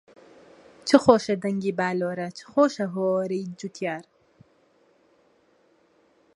[0.87, 4.05] چ خۆشە دەنگی باللۆرە، چ خۆشە هۆوەرەی جوتیار